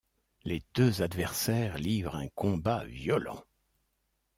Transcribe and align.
Les 0.45 0.63
deux 0.73 1.03
adversaires 1.03 1.77
livrent 1.77 2.15
un 2.15 2.27
combat 2.29 2.83
violent. 2.85 3.43